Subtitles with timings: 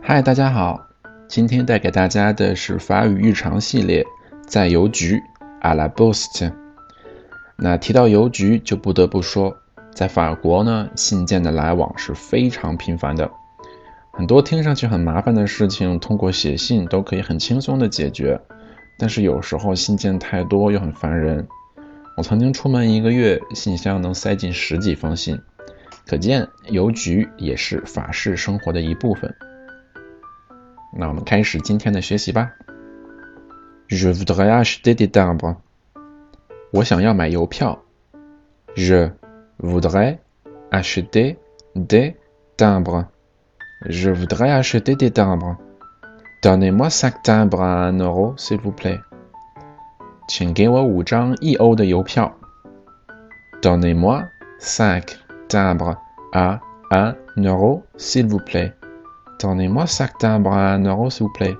[0.00, 0.86] 嗨，大家好，
[1.26, 4.06] 今天带给大家的是法语日常系列，
[4.46, 5.20] 在邮局
[5.60, 6.52] à la poste。
[7.56, 9.56] 那提到邮局，就不得不说，
[9.92, 13.28] 在法国呢，信件的来往是非常频繁的，
[14.18, 18.40] 很多听上去很麻烦的事情，通过写信都可以很轻松的解决。
[18.98, 21.46] 但是有时候信件太多又很烦人，
[22.16, 25.40] 我曾经出门一个月，信箱能塞进十几封信，
[26.04, 29.32] 可见邮局也是法式生活的一部分。
[30.98, 32.50] 那我们开始今天的学习吧。
[33.86, 35.58] Je voudrais acheter des timbres。
[36.72, 37.84] 我想要买邮票。
[38.74, 39.12] Je
[39.60, 40.18] voudrais
[40.72, 41.36] acheter
[41.76, 42.16] des
[42.56, 43.06] timbres。
[43.86, 45.56] Je voudrais acheter des timbres.
[46.42, 48.98] Donnez-moi cinq timbres à un euro, s'il vous plaît.
[53.62, 54.24] Donnez-moi
[54.58, 55.96] cinq timbres
[56.32, 58.74] à un euro, s'il vous plaît.
[59.40, 61.56] Donnez-moi cinq timbres à un euro, s'il vous plaît.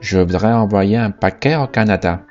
[0.00, 2.22] Je voudrais envoyer un paquet au Canada.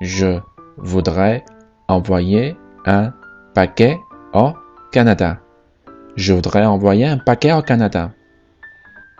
[0.00, 0.40] Je
[0.76, 1.44] voudrais
[1.86, 3.12] envoyer un
[3.54, 4.00] paquet
[4.32, 4.52] au
[4.92, 5.38] Canada.
[6.16, 8.12] Je voudrais envoyer un paquet au Canada.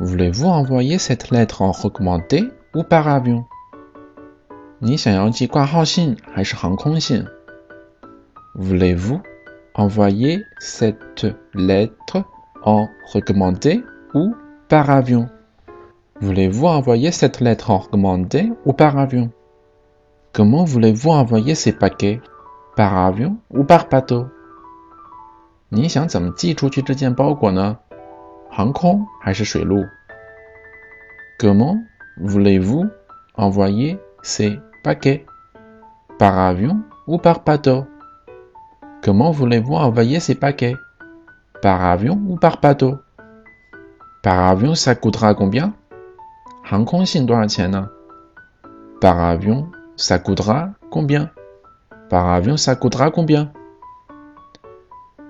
[0.01, 3.45] Voulez-vous envoyer cette lettre en recommandé ou par avion?
[8.55, 9.21] Voulez-vous
[9.75, 12.25] envoyer cette lettre
[12.65, 13.85] en recommandé
[14.15, 14.35] ou
[14.69, 15.29] par avion?
[16.21, 19.31] Voulez-vous envoyer cette lettre en recommandé ou par avion?
[20.33, 22.21] Comment voulez-vous envoyer ces paquets?
[22.75, 24.27] Par avion ou par bateau
[31.39, 31.77] Comment
[32.19, 32.87] voulez-vous
[33.35, 35.27] envoyer ces paquets
[36.19, 37.85] Par avion ou par bateau
[39.03, 40.77] Comment voulez-vous envoyer ces paquets
[41.61, 42.99] Par avion ou par bateau
[44.23, 45.75] Par avion, ça coûtera combien
[49.01, 51.31] Par avion, ça coûtera combien
[52.13, 53.51] Par avion, ça coûtera combien?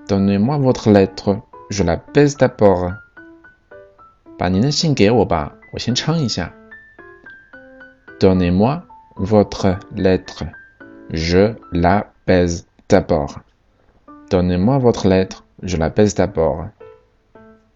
[0.09, 1.37] Donnez-moi votre lettre,
[1.69, 2.91] je la pèse d'abord.
[8.19, 8.81] Donnez-moi
[9.15, 10.43] votre lettre,
[11.09, 13.39] je la pèse d'abord.
[14.29, 16.65] Donnez-moi votre lettre, je la pèse d'abord.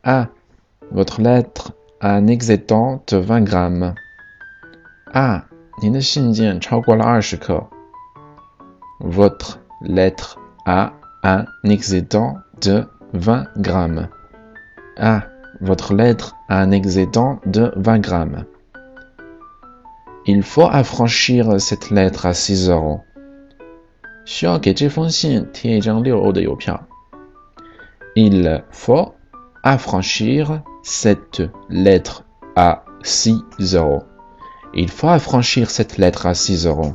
[0.04, 0.28] Ah,
[0.92, 3.96] votre lettre a un excédent de 20 grammes.
[5.14, 5.46] Ah,
[9.00, 10.94] votre lettre A
[11.24, 14.10] un excédent de 20 grammes.
[14.98, 15.24] A.
[15.62, 18.46] Votre lettre a un excédent de 20 grammes.
[20.26, 23.02] Il faut affranchir cette lettre à 6 euros.
[28.16, 28.42] Il
[28.74, 29.08] faut
[29.64, 32.24] affranchir cette lettre
[32.56, 34.04] à 6 euros.
[34.74, 36.94] Il faut affranchir cette lettre à 6 euros.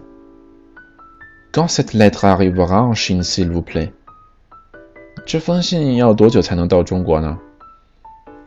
[1.52, 3.92] Quand cette lettre arrivera en Chine, s'il vous plaît?
[5.26, 7.38] 这封信要多久才能到中国呢？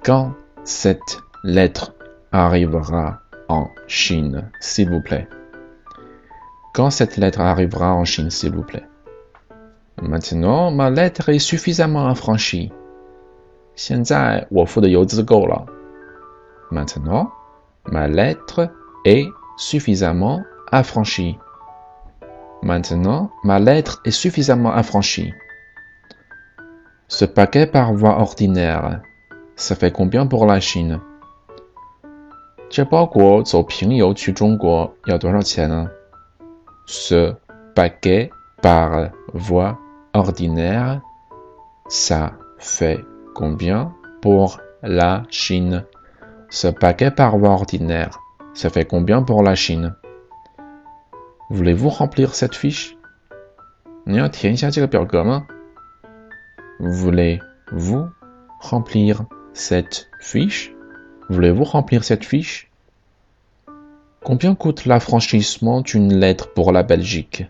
[0.02, 0.32] Quand
[0.64, 1.92] cette lettre
[2.30, 5.26] arrivera en Chine, s'il vous plaît?
[6.72, 8.84] Quand cette lettre arrivera en Chine, s'il vous plaît.
[10.00, 12.72] Maintenant, ma lettre est suffisamment affranchie.
[16.70, 17.32] Maintenant,
[17.84, 18.70] ma lettre
[19.04, 19.26] est
[19.58, 21.36] suffisamment affranchie.
[22.64, 25.32] Maintenant, ma lettre est suffisamment affranchie.
[27.08, 29.00] Ce paquet par voie ordinaire,
[29.56, 31.00] ça fait combien pour la Chine?
[32.70, 35.90] 这包裹走平邮去中国要多少钱呢？
[36.86, 37.34] ce
[37.74, 38.30] paquet
[38.62, 39.78] par voie
[40.12, 41.00] ordinaire,
[41.88, 43.04] ça fait
[43.34, 43.92] combien
[44.22, 45.84] pour la Chine
[46.48, 48.20] Ce paquet par voie ordinaire,
[48.54, 49.94] ça fait combien pour la Chine
[51.49, 52.97] Voulez-vous remplir cette fiche?
[56.79, 57.51] Voulez-vous
[58.59, 60.73] remplir cette fiche?
[61.29, 62.71] Voulez-vous remplir cette fiche?
[64.23, 67.45] Combien coûte l'affranchissement d'une lettre pour la Belgique?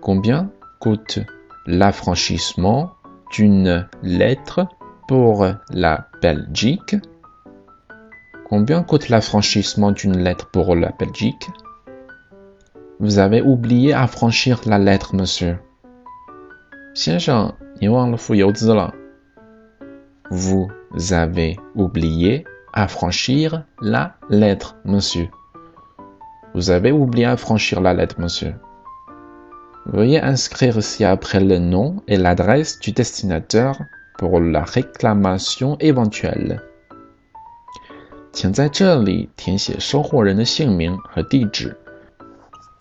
[0.00, 0.48] Combien
[0.78, 1.18] coûte
[1.66, 2.92] l'affranchissement
[3.32, 4.68] d'une lettre
[5.08, 6.94] pour la Belgique?
[8.56, 11.48] Combien coûte l'affranchissement d'une lettre pour la Belgique?
[13.00, 15.58] Vous avez oublié affranchir la lettre, monsieur.
[20.30, 20.68] Vous
[21.10, 25.26] avez oublié affranchir la lettre, monsieur.
[26.54, 28.54] Vous avez oublié affranchir la lettre, monsieur.
[29.86, 33.80] Veuillez inscrire ci-après le nom et l'adresse du destinataire
[34.16, 36.62] pour la réclamation éventuelle.
[38.33, 41.75] 请在这里填写收货人的姓名和地址。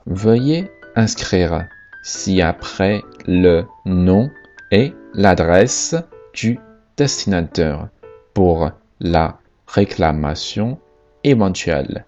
[0.07, 1.69] Veuillez inscrire
[2.03, 4.31] ci-après le nom
[4.71, 5.97] et l'adresse
[6.33, 6.59] du
[6.97, 7.89] destinataire
[8.33, 8.71] pour
[9.01, 10.79] la réclamation
[11.25, 12.05] éventuelle.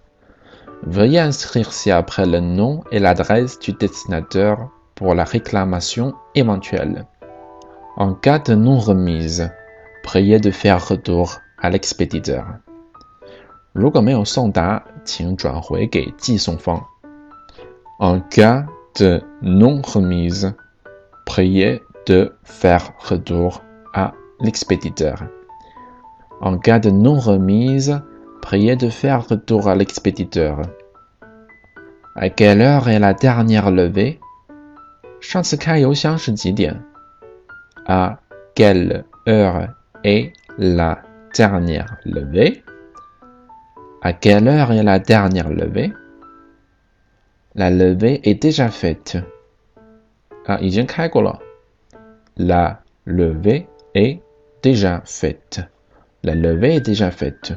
[0.83, 7.05] Veuillez inscrire ci-après le nom et l'adresse du destinataire pour la réclamation éventuelle.
[7.97, 9.51] En cas de non-remise,
[10.03, 12.45] priez de faire retour à l'expéditeur.
[13.75, 16.83] 如果没有送达，请转回给寄送方。
[17.99, 18.65] En cas
[18.95, 20.53] de non-remise,
[21.25, 23.61] priez de faire retour
[23.93, 25.23] à l'expéditeur.
[26.41, 28.01] En cas de non-remise,
[28.41, 30.61] priez de faire retour à l'expéditeur.
[32.15, 34.19] À quelle heure est la dernière levée?
[35.21, 36.81] 上次开邮箱是几点？
[37.85, 38.17] À
[38.55, 39.69] quelle heure
[40.03, 41.03] est la
[41.33, 42.63] dernière levée?
[44.06, 45.92] À quelle heure est la dernière levée?
[47.56, 49.18] La levée est déjà faite.
[50.46, 50.60] Ah,
[52.36, 54.22] La levée est
[54.62, 55.60] déjà faite.
[56.22, 57.54] La levée est déjà faite.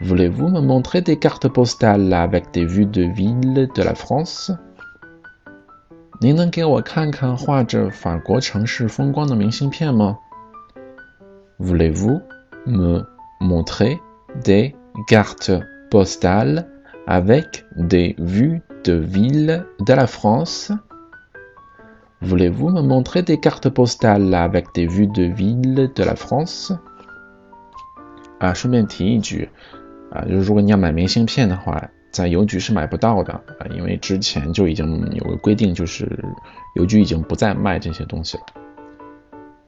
[0.00, 4.52] Voulez-vous me montrer des cartes postales avec des vues de ville de la France?
[11.58, 12.22] Voulez-vous
[12.64, 13.02] me
[13.42, 14.00] montrer
[14.42, 14.74] des
[15.06, 15.52] cartes
[15.90, 16.66] postales
[17.06, 20.72] avec des vues de ville de la France.
[22.20, 26.76] Voulez-vous me montrer des cartes postales avec des vues de ville de la France?
[28.38, 29.48] 啊，顺便提一句，
[30.10, 36.08] 啊，就是如果你要买明信片的话，在邮局是买不到的啊，因为之前就已经有个规定，就是
[36.76, 38.44] 邮局已经不再卖这些东西了。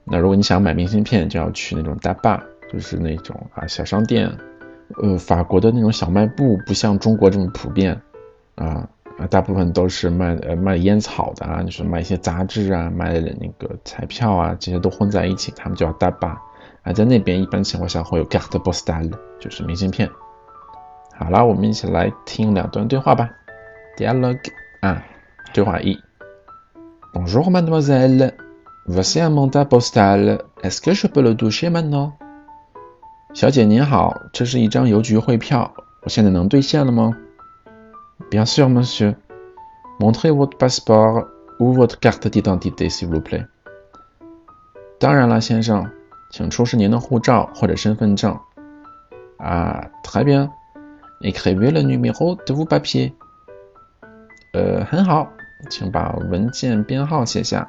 [0.04, 2.42] 那如果你想买明信片，就要去那种大坝，
[2.72, 4.30] 就是那种啊小商店。
[5.02, 8.00] 呃，法国的那种小卖部不像中国这么普遍，
[8.54, 8.88] 啊
[9.18, 16.40] 啊，大部分都是卖呃卖烟草的啊，就是卖一些杂志啊，卖那个彩票啊，这些都混在一起，他们叫大巴。
[16.82, 20.08] 啊，在那边一般情况下会有 carte postale，就是明信片。
[21.18, 23.28] 好了，我们一起来听两段对话吧。
[23.98, 25.02] Dialogue 啊，
[25.52, 25.98] 对话一。
[27.12, 28.34] Bonjour mademoiselle,
[28.86, 30.42] voici un mandat postal.
[30.62, 32.12] Est-ce que je peux le toucher maintenant?
[33.36, 37.18] 小姐您好，这是一张邮局汇票，我现在能兑现了吗
[38.30, 39.14] ？Bien sûr, monsieur.
[40.00, 41.26] Montrez votre passeport
[41.60, 43.46] ou votre carte d'identité, s'il vous plaît.
[44.98, 45.86] 当然了，先生，
[46.30, 48.40] 请出示您的护照或者身份证。
[49.36, 50.48] 啊，très bien.
[51.20, 53.12] Écrivez le numéro de vos papiers.
[54.54, 55.28] 呃，很好，
[55.68, 57.68] 请把文件编号写下。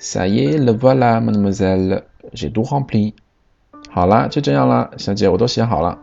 [0.00, 2.02] Ça y est, le voilà, mademoiselle.
[2.32, 3.14] J'ai tout rempli.
[3.94, 5.96] 好了，就这样了，小姐，我都写好了。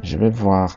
[0.00, 0.74] Je vais voir.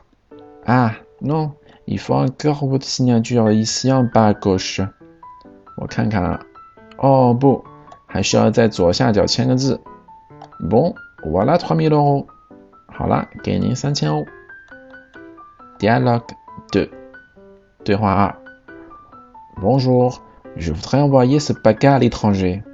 [0.66, 1.52] Ah non,
[1.86, 4.84] il faut encore votre signature ici en bas à gauche.
[5.76, 6.40] 我看看啊，
[6.96, 7.62] 哦不，
[8.06, 9.80] 还需要在左下角签个字。
[10.68, 10.92] Bon,
[11.24, 12.26] voilà trois mille euros.
[12.88, 14.26] 好了，给您三千欧。
[15.78, 16.26] Dialogue
[16.72, 16.90] deux.
[17.84, 18.34] 对话二。
[19.60, 20.18] Bonjour,
[20.56, 22.64] je voudrais envoyer ce paquet à l'étranger.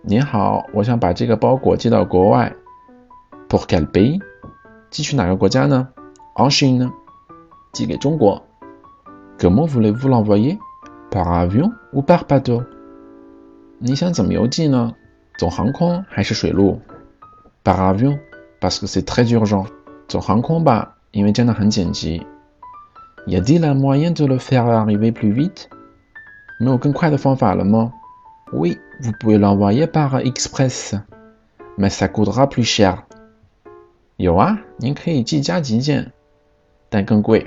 [0.00, 2.50] 您好，我想把这个包裹寄到国外。
[3.51, 4.21] Pour quel pays？
[4.89, 5.87] 寄去哪个国家呢？
[6.35, 6.91] En Chine。
[7.73, 8.43] 寄给中国。
[9.37, 10.57] Comment voulez-vous l'envoyer?
[11.11, 12.65] Par avion ou par bateau？
[13.79, 14.93] 你想怎么邮寄呢？
[15.37, 16.81] 走航空还是水路？
[17.63, 18.19] Par avion,
[18.59, 19.67] parce que c'est très urgent。
[20.07, 22.25] 走航空吧，因为真的很紧急。
[23.27, 25.65] Y a-t-il un moyen de le faire arriver plus vite？
[26.59, 27.91] 没有更快的方法了吗？
[28.51, 30.95] Oui, vous pouvez l'envoyer par express,
[31.77, 33.03] mais ça coûtera plus cher。
[34.21, 36.11] 有啊，您可以寄加急件，
[36.89, 37.45] 但更贵。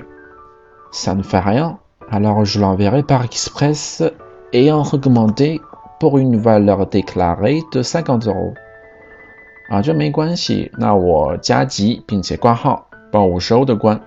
[0.91, 1.77] Ça ne fait rien.
[2.09, 4.03] Alors je l'enverrai par express
[4.51, 5.59] et en recommandé
[5.99, 8.53] pour une valeur déclarée de cinquante euros.
[9.69, 14.01] 啊，这没关系，那我加急并且挂号，报五十欧的关。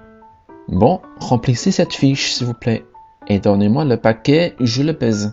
[0.68, 2.84] Bon, remplissez cette fiche s'il vous plaît
[3.26, 5.32] et donnez-moi le paquet, je le pèse.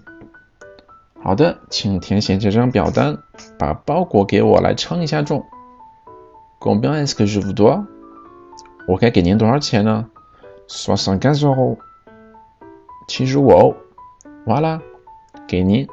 [1.21, 3.17] 好的，请填写这张表单，
[3.57, 5.43] 把包裹给我来称一下重。
[6.66, 7.87] Combien est-ce que je vous dois？
[8.88, 10.04] 我该给您多少钱呢
[10.66, 11.76] ？Soixante-quinze euros，
[13.06, 13.73] 七十五欧。
[14.46, 14.82] 完了，
[15.46, 15.87] 给您。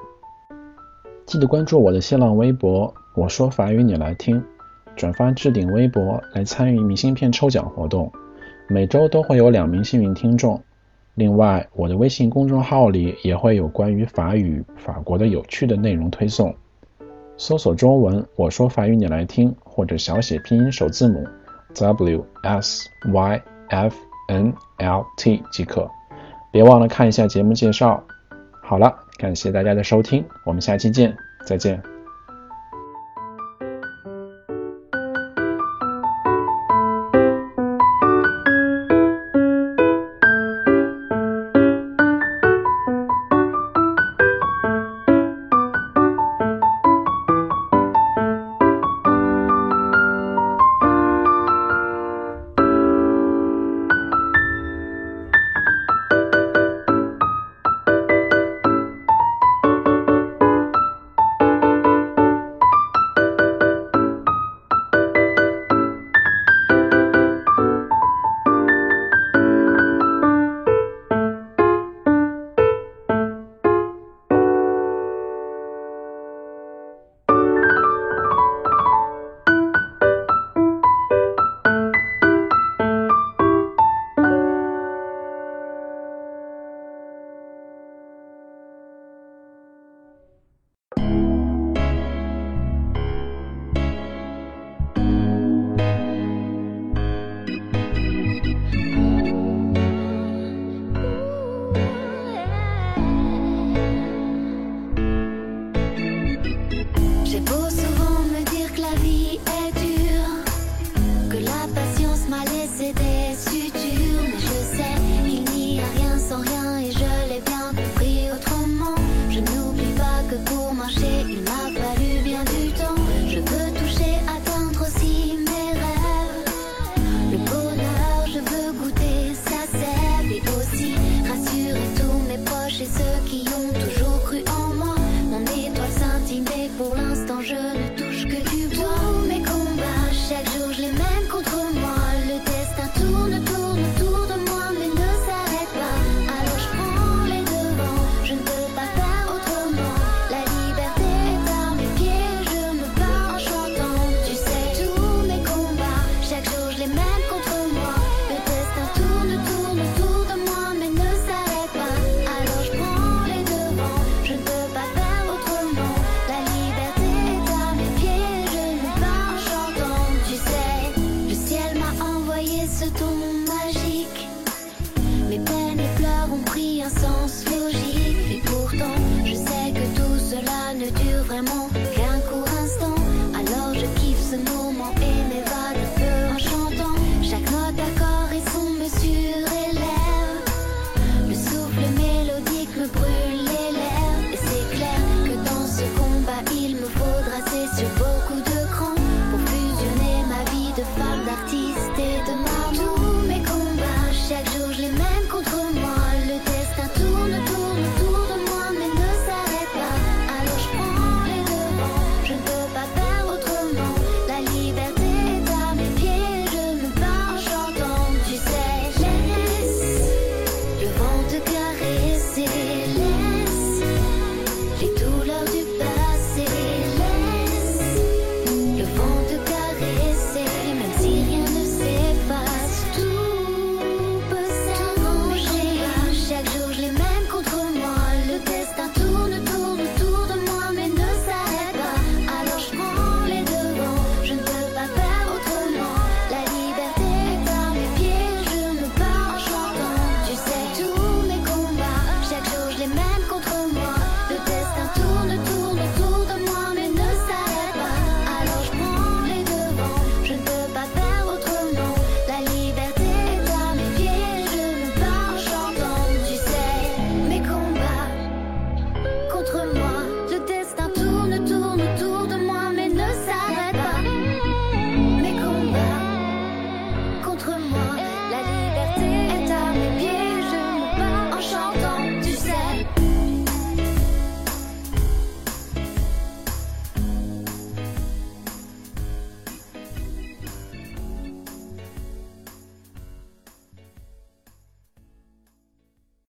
[1.28, 4.44] 记得关注我的新浪微博，我说法语你来听，
[4.96, 8.12] 转发置顶微博来参与明信片抽奖活动，
[8.68, 10.60] 每周都会有两名幸运听众。
[11.14, 16.56] 另外，我的微信公众号里也会有关于法语、法国的有趣的内容推送。
[17.38, 21.28] 搜索中文“我说法语你来听”或者小写拼音首字母
[21.76, 23.96] W S Y F
[24.30, 25.90] N L T 即可。
[26.52, 28.04] 别忘了看一下节目介绍。
[28.62, 31.93] 好了，感谢大家的收听，我们下期见，再见。